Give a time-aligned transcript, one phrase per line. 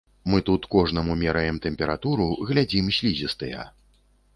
[0.33, 3.73] Мы тут кожнаму мераем тэмпературу, глядзім слізістыя.